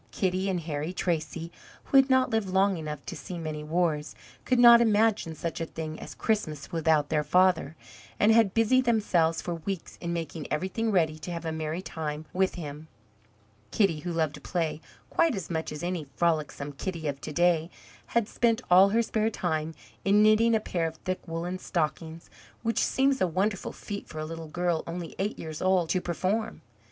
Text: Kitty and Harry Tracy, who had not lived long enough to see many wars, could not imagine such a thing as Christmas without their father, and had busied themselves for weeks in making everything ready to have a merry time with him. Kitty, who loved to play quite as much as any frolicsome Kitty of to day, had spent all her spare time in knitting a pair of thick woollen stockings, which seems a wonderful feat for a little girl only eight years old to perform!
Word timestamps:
Kitty 0.09 0.49
and 0.49 0.61
Harry 0.61 0.93
Tracy, 0.93 1.51
who 1.83 1.97
had 1.97 2.09
not 2.09 2.31
lived 2.31 2.49
long 2.49 2.75
enough 2.77 3.05
to 3.05 3.15
see 3.15 3.37
many 3.37 3.63
wars, 3.63 4.15
could 4.45 4.57
not 4.57 4.81
imagine 4.81 5.35
such 5.35 5.61
a 5.61 5.65
thing 5.67 5.99
as 5.99 6.15
Christmas 6.15 6.71
without 6.71 7.09
their 7.09 7.23
father, 7.23 7.75
and 8.19 8.31
had 8.31 8.55
busied 8.55 8.85
themselves 8.85 9.43
for 9.43 9.53
weeks 9.53 9.99
in 10.01 10.11
making 10.11 10.51
everything 10.51 10.89
ready 10.89 11.19
to 11.19 11.29
have 11.29 11.45
a 11.45 11.51
merry 11.51 11.83
time 11.83 12.25
with 12.33 12.55
him. 12.55 12.87
Kitty, 13.69 13.99
who 13.99 14.11
loved 14.11 14.33
to 14.33 14.41
play 14.41 14.81
quite 15.11 15.35
as 15.35 15.51
much 15.51 15.71
as 15.71 15.83
any 15.83 16.07
frolicsome 16.15 16.71
Kitty 16.71 17.07
of 17.07 17.21
to 17.21 17.31
day, 17.31 17.69
had 18.07 18.27
spent 18.27 18.63
all 18.71 18.89
her 18.89 19.03
spare 19.03 19.29
time 19.29 19.75
in 20.03 20.23
knitting 20.23 20.55
a 20.55 20.59
pair 20.59 20.87
of 20.87 20.95
thick 20.95 21.19
woollen 21.27 21.59
stockings, 21.59 22.27
which 22.63 22.79
seems 22.83 23.21
a 23.21 23.27
wonderful 23.27 23.71
feat 23.71 24.07
for 24.07 24.17
a 24.17 24.25
little 24.25 24.49
girl 24.49 24.83
only 24.87 25.13
eight 25.19 25.37
years 25.37 25.61
old 25.61 25.89
to 25.89 26.01
perform! 26.01 26.61